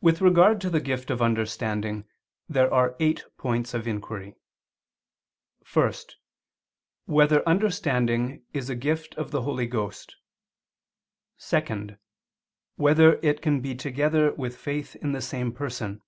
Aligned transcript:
With 0.00 0.20
regard 0.20 0.60
to 0.60 0.70
the 0.70 0.78
gift 0.78 1.10
of 1.10 1.20
understanding 1.20 2.06
there 2.48 2.72
are 2.72 2.94
eight 3.00 3.24
points 3.36 3.74
of 3.74 3.88
inquiry: 3.88 4.36
(1) 5.74 5.92
Whether 7.06 7.48
understanding 7.48 8.44
is 8.52 8.70
a 8.70 8.76
gift 8.76 9.16
of 9.16 9.32
the 9.32 9.42
Holy 9.42 9.66
Ghost? 9.66 10.14
(2) 11.40 11.96
Whether 12.76 13.14
it 13.24 13.42
can 13.42 13.60
be 13.60 13.74
together 13.74 14.32
with 14.34 14.56
faith 14.56 14.94
in 14.94 15.10
the 15.10 15.20
same 15.20 15.50
person? 15.52 16.00